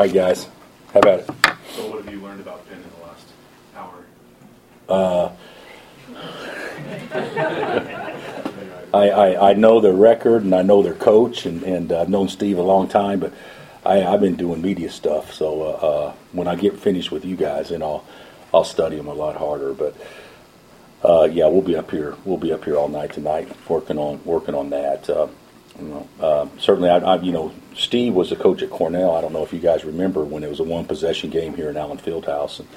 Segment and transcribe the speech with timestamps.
[0.00, 0.48] All right, guys,
[0.94, 1.26] how about it?
[1.74, 3.26] So, what have you learned about Penn in the last
[3.76, 3.92] hour?
[4.88, 5.28] Uh,
[8.94, 12.30] I, I, I know their record and I know their coach, and, and I've known
[12.30, 13.34] Steve a long time, but
[13.84, 15.34] I, I've been doing media stuff.
[15.34, 18.02] So uh, uh, when I get finished with you guys, then I'll
[18.54, 19.74] I'll study them a lot harder.
[19.74, 19.94] But
[21.04, 22.16] uh, yeah, we'll be up here.
[22.24, 25.10] We'll be up here all night tonight, working on working on that.
[25.10, 25.28] Uh,
[26.20, 29.14] uh, certainly, I, I, you know, Steve was a coach at Cornell.
[29.14, 31.70] I don't know if you guys remember when it was a one possession game here
[31.70, 32.68] in Allen Fieldhouse, and,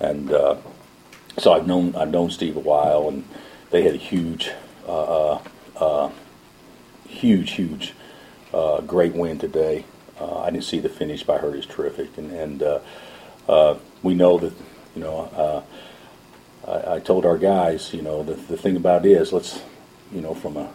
[0.00, 0.56] and uh,
[1.38, 3.24] so I've known I've known Steve a while, and
[3.70, 4.50] they had a huge,
[4.86, 5.42] uh, uh,
[5.76, 6.10] uh
[7.08, 7.94] huge, huge,
[8.52, 9.84] uh, great win today.
[10.20, 14.52] I didn't see the finish, but I heard it's terrific, and and we know that
[14.94, 15.64] you know.
[16.66, 19.60] I, I told our guys, you know, the, the thing about it is, let's,
[20.12, 20.68] you know, from a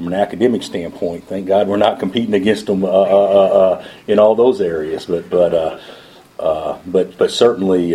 [0.00, 3.84] from an academic standpoint, thank God we're not competing against them uh, uh, uh, uh
[4.06, 5.04] in all those areas.
[5.04, 5.78] But but uh,
[6.38, 7.92] uh, but but certainly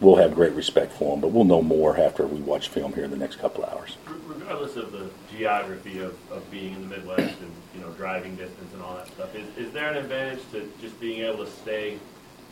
[0.00, 1.20] we'll have great respect for them.
[1.20, 3.98] But we'll know more after we watch film here in the next couple hours.
[4.26, 8.72] Regardless of the geography of, of being in the Midwest and you know driving distance
[8.72, 11.98] and all that stuff, is, is there an advantage to just being able to stay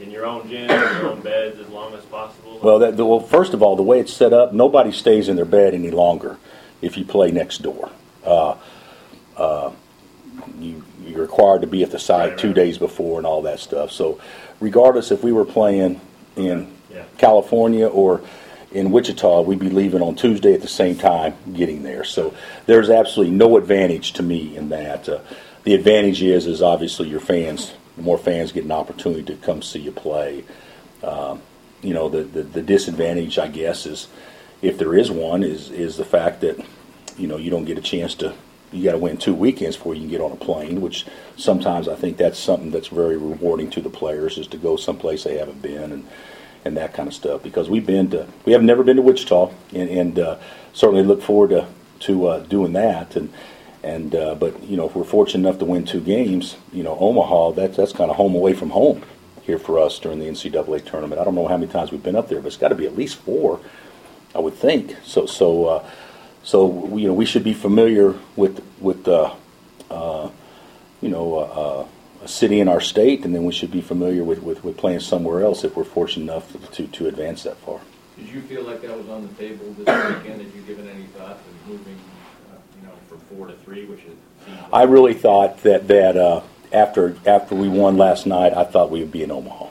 [0.00, 2.60] in your own gym, in your own beds as long as possible?
[2.62, 5.46] Well, that, well, first of all, the way it's set up, nobody stays in their
[5.46, 6.36] bed any longer
[6.82, 7.90] if you play next door.
[8.24, 8.56] Uh,
[9.36, 9.70] uh,
[10.58, 12.56] you, you're required to be at the site right, two right.
[12.56, 13.90] days before and all that stuff.
[13.92, 14.20] So,
[14.60, 16.00] regardless if we were playing
[16.36, 17.04] in yeah.
[17.18, 18.22] California or
[18.70, 22.04] in Wichita, we'd be leaving on Tuesday at the same time getting there.
[22.04, 22.34] So,
[22.66, 25.08] there's absolutely no advantage to me in that.
[25.08, 25.20] Uh,
[25.64, 29.62] the advantage is, is obviously your fans the more fans get an opportunity to come
[29.62, 30.44] see you play.
[31.02, 31.42] Um,
[31.82, 34.08] you know, the, the, the disadvantage, I guess, is
[34.62, 36.64] if there is one, is is the fact that
[37.18, 38.34] you know you don't get a chance to.
[38.72, 41.06] You got to win two weekends before you can get on a plane, which
[41.36, 45.24] sometimes I think that's something that's very rewarding to the players is to go someplace
[45.24, 46.08] they haven't been and
[46.64, 47.42] and that kind of stuff.
[47.42, 50.38] Because we've been to, we have never been to Wichita, and, and uh,
[50.72, 51.66] certainly look forward to
[52.00, 53.16] to uh, doing that.
[53.16, 53.32] And
[53.82, 56.96] and uh, but you know, if we're fortunate enough to win two games, you know,
[56.98, 59.02] Omaha, that's that's kind of home away from home
[59.42, 61.20] here for us during the NCAA tournament.
[61.20, 62.86] I don't know how many times we've been up there, but it's got to be
[62.86, 63.60] at least four,
[64.34, 64.96] I would think.
[65.04, 65.90] So so uh,
[66.42, 69.34] so you know, we should be familiar with with uh,
[69.90, 70.30] uh,
[71.00, 71.34] you know.
[71.34, 71.86] Uh, uh,
[72.22, 75.00] a city in our state, and then we should be familiar with, with, with playing
[75.00, 77.80] somewhere else if we're fortunate enough to, to advance that far.
[78.16, 80.40] Did you feel like that was on the table this weekend?
[80.40, 81.98] Had you given any thought to moving
[82.80, 84.16] you know from four to three, which is.
[84.72, 86.42] I really thought that that uh,
[86.72, 89.66] after after we won last night, I thought we would be in Omaha.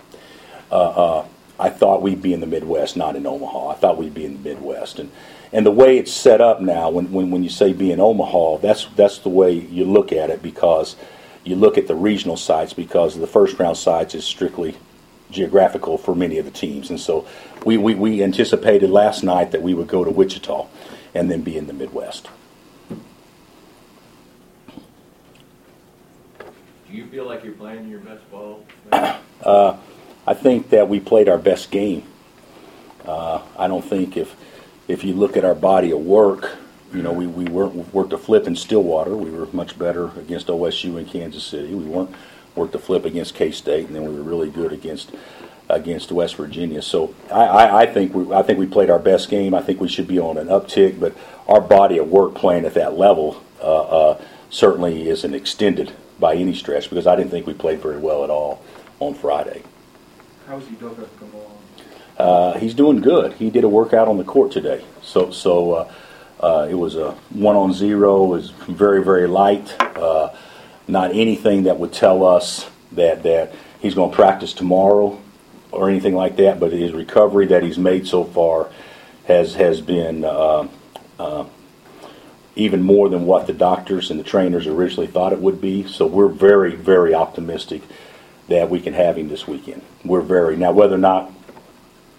[0.71, 1.25] Uh, uh,
[1.59, 3.69] I thought we'd be in the Midwest, not in Omaha.
[3.69, 5.11] I thought we'd be in the Midwest, and
[5.53, 8.57] and the way it's set up now, when when, when you say be in Omaha,
[8.57, 10.95] that's that's the way you look at it because
[11.43, 14.77] you look at the regional sites because the first round sites is strictly
[15.31, 17.25] geographical for many of the teams, and so
[17.65, 20.67] we, we, we anticipated last night that we would go to Wichita
[21.13, 22.29] and then be in the Midwest.
[22.89, 22.97] Do
[26.97, 28.65] you feel like you're playing your best ball?
[28.91, 29.77] Uh,
[30.27, 32.03] I think that we played our best game.
[33.05, 34.35] Uh, I don't think if
[34.91, 36.57] if you look at our body of work,
[36.93, 39.15] you know, we, we weren't worked a flip in Stillwater.
[39.15, 41.73] We were much better against OSU in Kansas City.
[41.73, 42.13] We weren't
[42.55, 45.11] worked a flip against K State, and then we were really good against
[45.69, 46.81] against West Virginia.
[46.81, 49.53] So I, I, I, think we I think we played our best game.
[49.53, 51.15] I think we should be on an uptick, but
[51.47, 56.53] our body of work playing at that level uh, uh, certainly isn't extended by any
[56.53, 58.61] stretch because I didn't think we played very well at all
[58.99, 59.63] on Friday.
[60.45, 60.63] How's?
[62.21, 63.33] Uh, he's doing good.
[63.33, 65.91] He did a workout on the court today, so so uh,
[66.39, 68.25] uh, it was a one on zero.
[68.25, 69.75] It was very very light.
[69.79, 70.29] Uh,
[70.87, 75.19] not anything that would tell us that that he's going to practice tomorrow
[75.71, 76.59] or anything like that.
[76.59, 78.69] But his recovery that he's made so far
[79.25, 80.67] has has been uh,
[82.55, 85.87] even more than what the doctors and the trainers originally thought it would be.
[85.87, 87.81] So we're very, very optimistic
[88.47, 89.81] that we can have him this weekend.
[90.03, 91.31] We're very now whether or not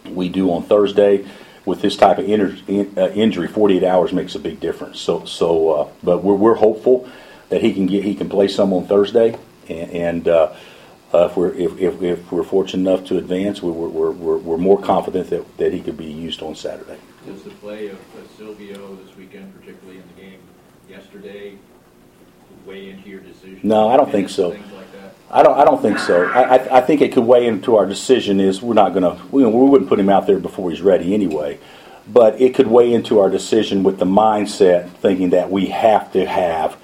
[0.09, 1.27] we do on Thursday
[1.65, 5.01] with this type of in, uh, injury, 48 hours makes a big difference.
[5.01, 7.09] So, so, uh, but we're, we're hopeful
[7.51, 9.37] that he can get he can play some on Thursday,
[9.69, 10.55] and, and uh,
[11.13, 14.59] uh if we're if, if, if, we're fortunate enough to advance, we're, we're, we're, we're
[14.59, 16.99] more confident that, that he could be used on Saturday.
[17.27, 17.99] Does the play of
[18.37, 20.41] Silvio this weekend, particularly in the game
[20.89, 21.57] yesterday,
[22.67, 23.61] weigh into your decision?
[23.63, 24.57] No, I don't think so.
[25.33, 25.59] I don't.
[25.59, 26.27] I don't think so.
[26.27, 28.39] I, I, I, think it could weigh into our decision.
[28.39, 29.23] Is we're not going to.
[29.31, 31.59] We, we wouldn't put him out there before he's ready anyway.
[32.07, 36.27] But it could weigh into our decision with the mindset, thinking that we have to
[36.27, 36.77] have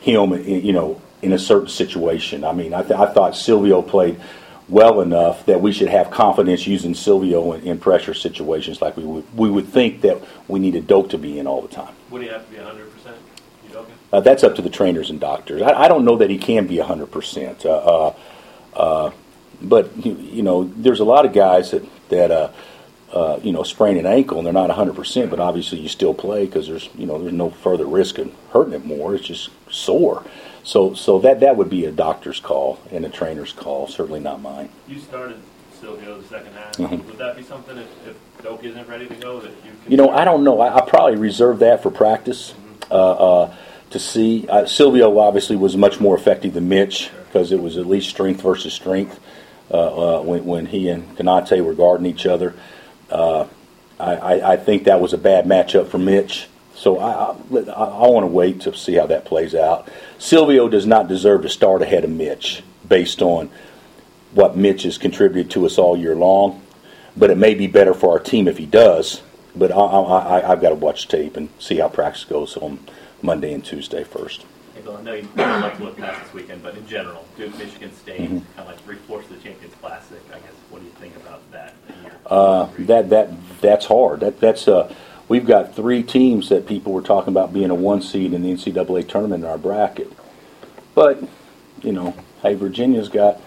[0.00, 2.44] him, eh, you know, in a certain situation.
[2.44, 4.20] I mean, I, th- I thought Silvio played
[4.68, 9.04] well enough that we should have confidence using Silvio in, in pressure situations like we
[9.04, 11.94] would, we would think that we needed Doke to be in all the time.
[12.10, 12.86] Would he have to be 100 percent?
[12.86, 12.95] You don't.
[14.12, 15.62] Uh, that's up to the trainers and doctors.
[15.62, 17.64] I, I don't know that he can be 100%.
[17.64, 18.14] Uh, uh,
[18.74, 19.10] uh,
[19.60, 22.52] but, you, you know, there's a lot of guys that, that uh,
[23.12, 26.44] uh, you know, sprain an ankle and they're not 100%, but obviously you still play
[26.44, 29.14] because there's, you know, there's no further risk of hurting it more.
[29.14, 30.24] It's just sore.
[30.64, 34.40] So, so that, that would be a doctor's call and a trainer's call, certainly not
[34.42, 34.68] mine.
[34.88, 35.40] You started
[35.80, 36.76] Silvio the second half.
[36.76, 37.04] Mhm.
[37.06, 39.70] Would that be something if, if Doke isn't ready to go that you?
[39.82, 40.60] Can You know, I don't know.
[40.60, 42.54] I, I probably reserve that for practice
[42.90, 43.54] uh, uh,
[43.96, 44.46] to see.
[44.48, 48.42] Uh, Silvio obviously was much more effective than Mitch because it was at least strength
[48.42, 49.18] versus strength
[49.70, 52.54] uh, uh, when, when he and Konate were guarding each other.
[53.10, 53.46] Uh,
[53.98, 56.48] I, I, think that was a bad matchup for Mitch.
[56.74, 59.88] So I, I, I want to wait to see how that plays out.
[60.18, 63.48] Silvio does not deserve to start ahead of Mitch based on
[64.32, 66.62] what Mitch has contributed to us all year long.
[67.16, 69.22] But it may be better for our team if he does.
[69.54, 72.78] But I, I've got to watch tape and see how practice goes on
[73.22, 74.44] Monday and Tuesday first.
[74.74, 77.24] Hey, Bill, I know you don't like to look past this weekend, but in general,
[77.36, 78.28] Duke, Michigan State, Mhm.
[78.28, 81.74] kind of like three-fourths the Champions Classic, I guess, what do you think about that?
[82.26, 83.30] Uh, that that
[83.60, 84.20] that's hard.
[84.20, 84.92] That that's uh,
[85.28, 88.50] we've got three teams that people were talking about being a one seed in the
[88.50, 90.12] NCAA tournament in our bracket.
[90.94, 91.22] But
[91.82, 93.40] you know, hey, Virginia's got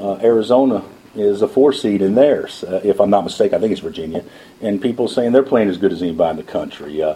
[0.00, 0.82] uh, Arizona
[1.14, 3.56] is a four seed in theirs, uh, if I'm not mistaken.
[3.56, 4.24] I think it's Virginia,
[4.60, 7.02] and people saying they're playing as good as anybody in the country.
[7.02, 7.14] Uh,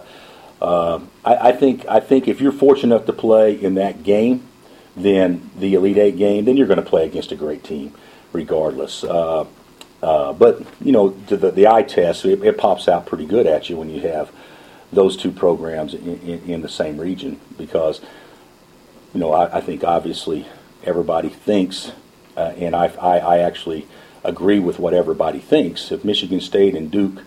[0.61, 4.47] uh, I, I think I think if you're fortunate enough to play in that game,
[4.95, 7.93] then the Elite Eight game, then you're going to play against a great team,
[8.33, 9.03] regardless.
[9.03, 9.45] Uh,
[10.01, 13.45] uh, but you know, the, the, the eye test it, it pops out pretty good
[13.45, 14.31] at you when you have
[14.91, 17.99] those two programs in, in, in the same region because
[19.13, 20.47] you know I, I think obviously
[20.83, 21.91] everybody thinks,
[22.35, 23.85] uh, and I, I I actually
[24.23, 25.91] agree with what everybody thinks.
[25.91, 27.23] If Michigan State and Duke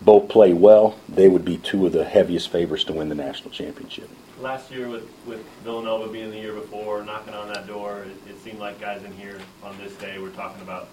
[0.00, 3.50] both play well, they would be two of the heaviest favorites to win the national
[3.50, 4.08] championship.
[4.40, 8.40] Last year with, with Villanova being the year before, knocking on that door, it, it
[8.42, 10.88] seemed like guys in here on this day were talking about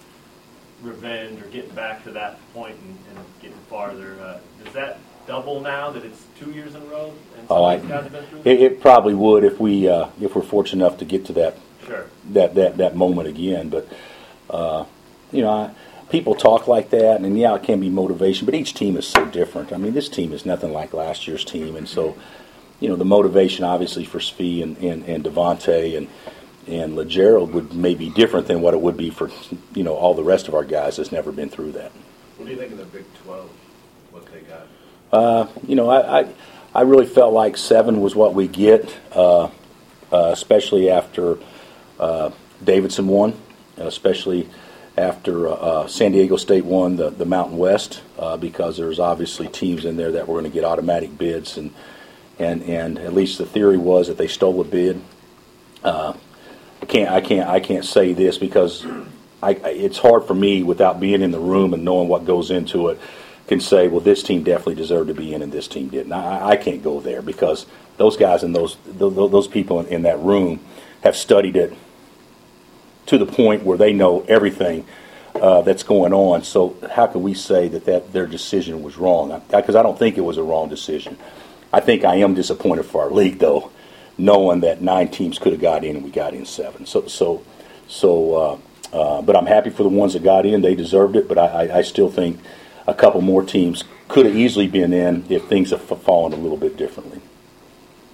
[0.82, 4.16] revenge or getting back to that point and, and getting farther.
[4.20, 7.78] Uh, does that double now that it's two years in a row and Oh, I-
[7.78, 8.42] guys have been through?
[8.44, 11.56] It, it probably would if we uh, if we're fortunate enough to get to that
[11.86, 12.06] Sure.
[12.32, 13.70] that that that moment again.
[13.70, 13.88] But
[14.50, 14.84] uh,
[15.32, 15.70] you know, I,
[16.10, 18.46] people talk like that, and yeah, it can be motivation.
[18.46, 19.72] But each team is so different.
[19.72, 22.16] I mean, this team is nothing like last year's team, and so
[22.80, 26.08] you know, the motivation obviously for Svi and and, and Devonte' and
[26.66, 29.30] and Lagerald would maybe be different than what it would be for
[29.74, 31.92] you know all the rest of our guys that's never been through that.
[32.36, 33.50] What do you think of the Big 12,
[34.12, 34.66] what they got?
[35.10, 36.28] Uh, you know, I, I
[36.74, 39.50] I really felt like seven was what we get, uh, uh,
[40.12, 41.38] especially after
[41.98, 42.30] uh,
[42.62, 43.34] Davidson won,
[43.78, 44.48] especially
[44.98, 49.46] after uh, uh, San Diego State won the, the Mountain West, uh, because there's obviously
[49.48, 51.72] teams in there that were going to get automatic bids, and
[52.38, 55.00] and and at least the theory was that they stole a bid.
[55.84, 56.14] Uh,
[56.82, 58.84] I can't I can't I can't say this because
[59.42, 62.88] I, it's hard for me without being in the room and knowing what goes into
[62.88, 63.00] it.
[63.46, 66.12] Can say, well, this team definitely deserved to be in, and this team didn't.
[66.12, 67.64] I, I can't go there because
[67.96, 70.60] those guys and those those, those people in, in that room
[71.02, 71.72] have studied it
[73.08, 74.86] to the point where they know everything
[75.34, 76.44] uh, that's going on.
[76.44, 79.42] So how can we say that, that their decision was wrong?
[79.50, 81.18] Because I, I don't think it was a wrong decision.
[81.72, 83.70] I think I am disappointed for our league, though,
[84.16, 86.86] knowing that nine teams could have got in and we got in seven.
[86.86, 87.42] So so
[87.88, 88.34] so.
[88.34, 88.58] Uh,
[88.90, 91.28] uh, but I'm happy for the ones that got in; they deserved it.
[91.28, 92.40] But I, I, I still think
[92.86, 96.56] a couple more teams could have easily been in if things have fallen a little
[96.56, 97.20] bit differently.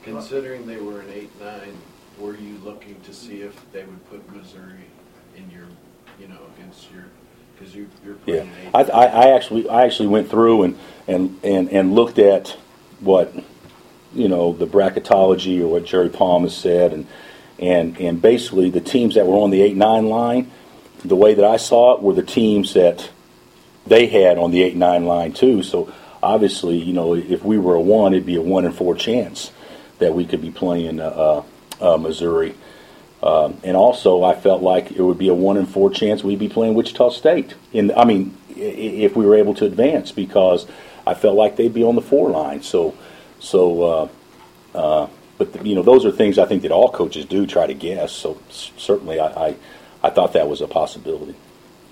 [0.02, 1.76] Considering they were an eight, nine,
[2.18, 4.86] were you looking to see if they would put Missouri
[5.36, 5.66] in your,
[6.20, 7.04] you know, against your,
[7.54, 8.70] because you, you're Yeah, eight.
[8.74, 12.56] I, I, I actually I actually went through and, and, and, and looked at
[13.00, 13.34] what
[14.14, 17.06] you know the bracketology or what Jerry Palm has said and
[17.58, 20.50] and and basically the teams that were on the eight nine line,
[21.04, 23.10] the way that I saw it were the teams that
[23.86, 25.62] they had on the eight nine line too.
[25.62, 25.92] So
[26.22, 29.50] obviously, you know, if we were a one, it'd be a one in four chance
[29.98, 31.42] that we could be playing uh,
[31.80, 32.54] uh, Missouri.
[33.22, 36.38] Um, and also, I felt like it would be a one in four chance we'd
[36.38, 37.54] be playing Wichita State.
[37.72, 40.66] In I mean, if we were able to advance, because
[41.06, 42.62] I felt like they'd be on the four line.
[42.62, 42.94] So,
[43.40, 44.08] so, uh,
[44.74, 47.74] uh, but you know, those are things I think that all coaches do try to
[47.74, 48.12] guess.
[48.12, 49.56] So certainly, I, I,
[50.02, 51.34] I thought that was a possibility.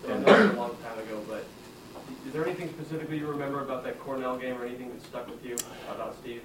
[0.07, 1.47] It was a long time ago, but
[2.27, 5.45] is there anything specifically you remember about that Cornell game or anything that stuck with
[5.45, 5.57] you
[5.91, 6.43] about Steve?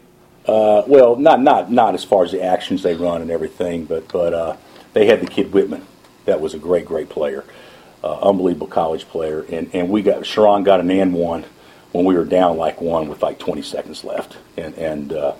[0.48, 4.08] Uh, well, not not not as far as the actions they run and everything, but
[4.08, 4.58] but uh,
[4.94, 5.84] they had the kid Wittman.
[6.26, 7.44] That was a great great player,
[8.04, 11.46] uh, unbelievable college player, and and we got Sherron got an and one
[11.92, 15.14] when we were down like one with like 20 seconds left, and and.
[15.14, 15.36] Uh,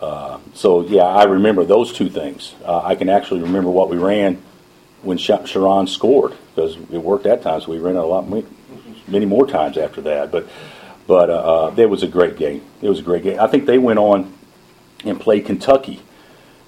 [0.00, 2.56] uh, so yeah, I remember those two things.
[2.64, 4.42] Uh, I can actually remember what we ran
[5.02, 7.60] when Sherron scored because it worked that time.
[7.60, 8.28] So we ran it a lot,
[9.06, 10.32] many more times after that.
[10.32, 10.48] But
[11.06, 12.62] but uh, uh, that was a great game.
[12.80, 13.38] It was a great game.
[13.38, 14.32] I think they went on
[15.04, 16.02] and played Kentucky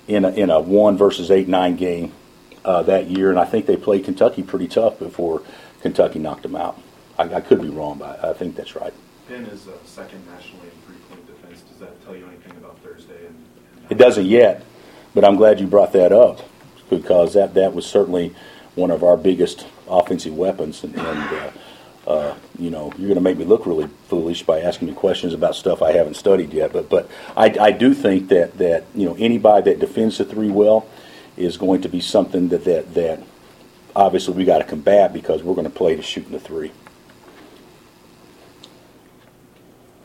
[0.07, 2.13] in a, in a one versus eight nine game
[2.65, 5.43] uh, that year, and I think they played Kentucky pretty tough before
[5.81, 6.81] Kentucky knocked them out.
[7.19, 8.93] I, I could be wrong, but I think that's right.
[9.29, 11.63] Penn is second nationally in three-point defense.
[11.63, 13.27] Does that tell you anything about Thursday?
[13.27, 13.37] And,
[13.83, 14.65] and It doesn't yet,
[15.15, 16.41] but I'm glad you brought that up
[16.91, 18.35] because that, that was certainly
[18.75, 20.85] one of our biggest offensive weapons.
[20.85, 21.51] And, and uh,
[22.07, 25.35] uh, you know, you're going to make me look really foolish by asking me questions
[25.35, 26.73] about stuff I haven't studied yet.
[26.73, 30.51] But but I, I do think that that you know anybody that defends the three
[30.51, 30.87] well
[31.37, 33.23] is going to be something that that that
[33.97, 36.71] obviously we got to combat because we're going to play to shooting the three.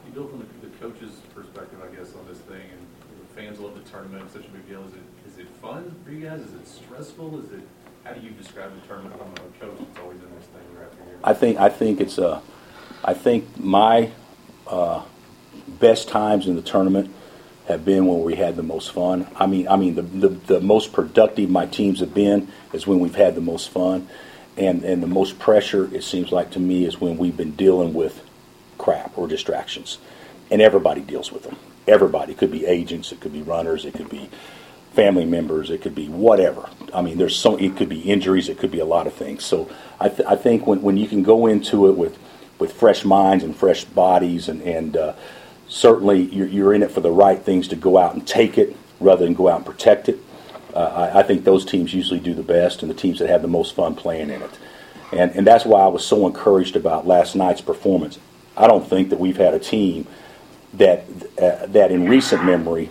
[0.08, 2.88] You go from the, the coach's perspective, I guess, on this thing, and
[3.22, 4.32] the fans love the tournament.
[4.32, 4.84] Such a big deal.
[4.86, 6.42] Is it is it fun for you guys?
[6.42, 7.46] Is it stressful?
[7.46, 7.68] Is it
[8.04, 9.10] how do you describe the from a
[9.60, 11.20] coach that's always in this thing after year?
[11.24, 12.42] I think I think it's a.
[13.04, 14.12] I think my
[14.68, 15.04] uh,
[15.68, 17.14] best times in the tournament
[17.68, 19.28] have been when we had the most fun.
[19.36, 23.00] I mean, I mean the, the the most productive my teams have been is when
[23.00, 24.08] we've had the most fun,
[24.58, 27.94] and and the most pressure it seems like to me is when we've been dealing
[27.94, 28.24] with
[28.78, 30.00] crap or distractions,
[30.50, 31.58] and everybody deals with them.
[31.88, 34.30] Everybody it could be agents, it could be runners, it could be
[34.94, 36.70] family members, it could be whatever.
[36.94, 39.46] I mean, there's so it could be injuries, it could be a lot of things.
[39.46, 39.70] So
[40.00, 42.18] I, th- I think when, when you can go into it with
[42.58, 45.14] with fresh minds and fresh bodies, and and uh,
[45.68, 48.76] certainly you're, you're in it for the right things to go out and take it
[49.00, 50.20] rather than go out and protect it.
[50.74, 53.42] Uh, I, I think those teams usually do the best, and the teams that have
[53.42, 54.60] the most fun playing in it.
[55.12, 58.20] And and that's why I was so encouraged about last night's performance.
[58.58, 60.08] I don't think that we've had a team
[60.74, 61.06] that
[61.42, 62.90] uh, that in recent memory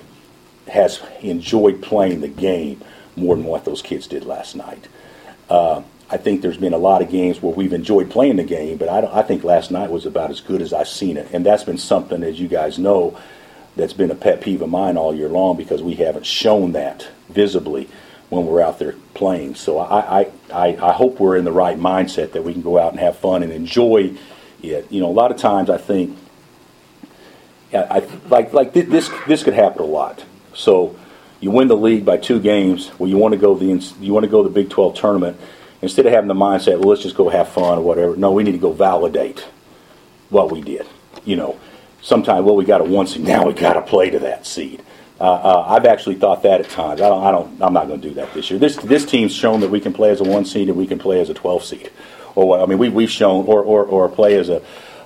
[0.68, 2.82] has enjoyed playing the game
[3.16, 4.88] more than what those kids did last night.
[5.48, 8.78] Uh, I think there's been a lot of games where we've enjoyed playing the game,
[8.78, 11.44] but I, I think last night was about as good as I've seen it, and
[11.44, 13.18] that's been something, as you guys know,
[13.76, 17.08] that's been a pet peeve of mine all year long because we haven't shown that
[17.28, 17.88] visibly
[18.28, 19.54] when we're out there playing.
[19.54, 22.78] So I, I, I, I hope we're in the right mindset that we can go
[22.78, 24.16] out and have fun and enjoy
[24.62, 24.90] it.
[24.90, 26.18] You know, a lot of times I think
[27.72, 27.98] yeah, I,
[28.28, 30.24] like like this this could happen a lot.
[30.58, 30.96] So
[31.40, 32.90] you win the league by two games.
[32.98, 33.66] Well, you want to go the
[34.00, 35.40] you want to go the Big 12 tournament
[35.80, 38.16] instead of having the mindset, well, let's just go have fun or whatever.
[38.16, 39.46] No, we need to go validate
[40.30, 40.86] what we did.
[41.24, 41.60] You know,
[42.02, 44.82] sometimes well we got a one seed, now we got to play to that seed.
[45.20, 47.00] Uh, uh, I've actually thought that at times.
[47.00, 47.24] I don't.
[47.24, 47.62] I don't.
[47.62, 48.58] I'm not going to do that this year.
[48.58, 50.98] This this team's shown that we can play as a one seed and we can
[50.98, 51.90] play as a 12 seed.
[52.36, 54.62] Or I mean, we we've shown or or, or play as a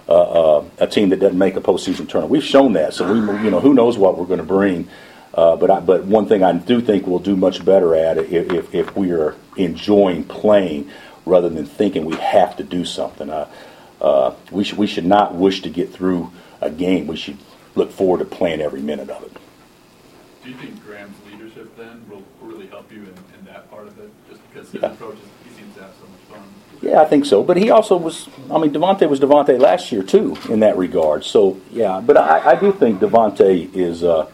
[0.09, 0.13] uh,
[0.59, 2.31] uh, a team that doesn't make a postseason tournament.
[2.31, 2.93] We've shown that.
[2.93, 4.87] So we you know who knows what we're going to bring.
[5.35, 8.31] Uh, but I, but one thing I do think we'll do much better at it
[8.33, 10.91] if, if, if we are enjoying playing
[11.25, 13.31] rather than thinking we have to do something.
[13.31, 13.49] Uh,
[14.01, 17.07] uh, we should we should not wish to get through a game.
[17.07, 17.39] We should
[17.75, 19.33] look forward to playing every minute of it.
[20.43, 23.99] Do you think Graham's leadership then will really help you in, in that part of
[24.01, 24.11] it?
[24.29, 24.91] Just because his Yeah.
[24.91, 26.49] approach is, he seems to have so much fun.
[26.83, 27.45] Yeah, I think so.
[27.45, 28.29] But he also was.
[28.51, 31.25] I mean, Devonte' was Devonte' last year too, in that regard.
[31.25, 34.27] So yeah, but I, I do think Devonte' is uh,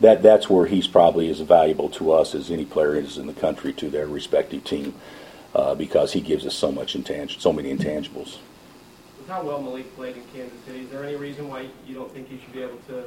[0.00, 0.22] that.
[0.22, 3.72] That's where he's probably as valuable to us as any player is in the country
[3.74, 4.94] to their respective team,
[5.54, 8.38] uh, because he gives us so much intang- so many intangibles.
[9.18, 12.12] With how well Malik played in Kansas City, is there any reason why you don't
[12.12, 13.04] think he should be able to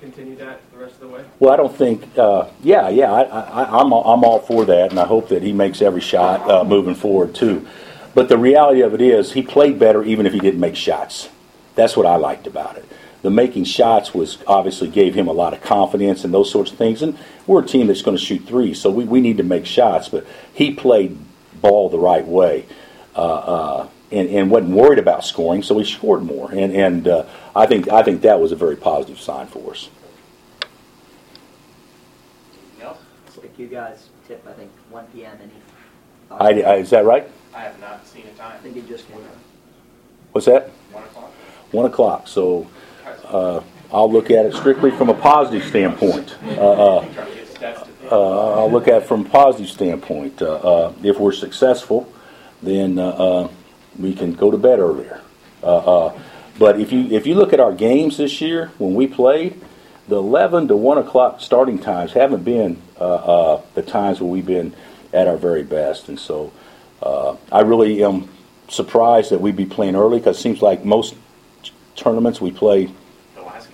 [0.00, 1.24] continue that the rest of the way?
[1.40, 2.18] Well, I don't think.
[2.18, 5.42] Uh, yeah, yeah, I, I, I'm all- I'm all for that, and I hope that
[5.42, 7.66] he makes every shot uh, moving forward too.
[8.14, 11.28] But the reality of it is, he played better even if he didn't make shots.
[11.74, 12.84] That's what I liked about it.
[13.24, 16.76] The making shots was obviously gave him a lot of confidence and those sorts of
[16.76, 17.00] things.
[17.00, 17.16] And
[17.46, 20.10] we're a team that's going to shoot threes, so we, we need to make shots.
[20.10, 21.16] But he played
[21.62, 22.66] ball the right way.
[23.16, 26.50] Uh, uh, and, and wasn't worried about scoring, so he scored more.
[26.50, 27.24] And, and uh,
[27.56, 29.88] I think I think that was a very positive sign for us.
[32.78, 33.00] Yep.
[33.38, 35.38] Like you guys tip, I think, 1 p.m.
[35.40, 35.52] Any
[36.30, 37.26] I, I, is that right?
[37.54, 38.56] I have not seen a time.
[38.56, 39.38] I think it just came out.
[40.32, 40.68] What's that?
[40.92, 41.30] One o'clock?
[41.70, 42.28] One o'clock.
[42.28, 42.66] So
[43.24, 43.60] uh,
[43.92, 46.36] I'll look at it strictly from a positive standpoint.
[46.44, 47.08] Uh, uh,
[48.10, 50.40] uh, I'll look at it from a positive standpoint.
[50.40, 52.12] If we're successful,
[52.62, 52.96] then
[53.98, 55.20] we can go to bed earlier.
[55.62, 59.60] But if you if you look at our games this year when we played,
[60.08, 64.46] the 11 to 1 o'clock starting times haven't been uh, uh, the times where we've
[64.46, 64.74] been
[65.12, 66.08] at our very best.
[66.08, 66.52] And so
[67.02, 68.28] uh, I really am
[68.68, 71.14] surprised that we'd be playing early because it seems like most
[71.96, 72.90] tournaments we play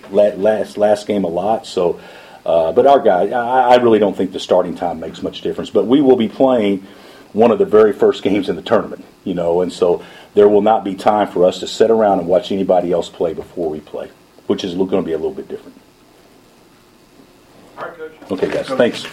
[0.09, 1.65] last last last game a lot.
[1.65, 1.99] So,
[2.45, 5.69] uh, but our guys, I, I really don't think the starting time makes much difference.
[5.69, 6.85] But we will be playing
[7.33, 10.61] one of the very first games in the tournament, you know, and so there will
[10.61, 13.79] not be time for us to sit around and watch anybody else play before we
[13.79, 14.09] play,
[14.47, 15.79] which is going to be a little bit different.
[17.77, 18.11] All right, Coach.
[18.31, 19.05] Okay, guys, thanks.